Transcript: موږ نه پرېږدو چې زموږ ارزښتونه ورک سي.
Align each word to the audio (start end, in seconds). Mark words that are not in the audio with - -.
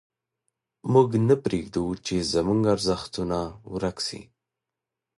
موږ 0.93 1.09
نه 1.27 1.35
پرېږدو 1.45 1.85
چې 2.05 2.15
زموږ 2.33 2.61
ارزښتونه 2.73 3.37
ورک 3.71 3.97
سي. 4.07 4.21